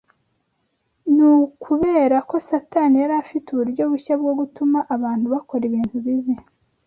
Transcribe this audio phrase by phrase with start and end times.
[1.15, 6.33] Ni ukubera ko Satani yari afite uburyo bushya bwo gutuma abantu bakora ibintu bibi